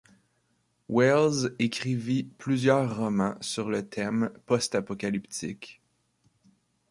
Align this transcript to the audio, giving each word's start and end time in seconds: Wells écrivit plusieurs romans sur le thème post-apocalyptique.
Wells 0.89 1.53
écrivit 1.59 2.23
plusieurs 2.23 2.97
romans 2.97 3.35
sur 3.39 3.69
le 3.69 3.87
thème 3.87 4.31
post-apocalyptique. 4.47 5.79